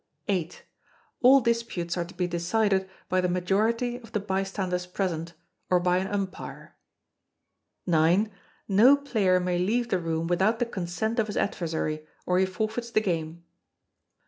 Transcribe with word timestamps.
viii. 0.25 0.51
All 1.21 1.41
disputes 1.41 1.95
are 1.95 2.05
to 2.05 2.15
be 2.15 2.25
decided 2.25 2.89
by 3.07 3.21
the 3.21 3.29
majority 3.29 3.97
of 3.97 4.13
the 4.13 4.19
bystanders 4.19 4.87
present, 4.87 5.33
or 5.69 5.79
by 5.79 5.97
an 5.99 6.07
umpire. 6.07 6.75
ix. 7.87 8.31
No 8.67 8.97
player 8.97 9.39
may 9.39 9.59
leave 9.59 9.89
the 9.89 9.99
room 9.99 10.25
without 10.25 10.57
the 10.57 10.65
consent 10.65 11.19
of 11.19 11.27
his 11.27 11.37
adversary, 11.37 12.03
or 12.25 12.39
he 12.39 12.47
forfeits 12.47 12.89
the 12.89 12.99
game. 13.01 13.43